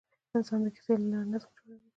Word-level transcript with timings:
انسان 0.37 0.59
د 0.63 0.67
کیسې 0.75 0.93
له 1.01 1.05
لارې 1.11 1.27
نظم 1.31 1.51
جوړوي. 1.57 1.87